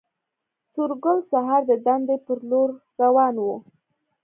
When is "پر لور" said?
2.25-2.69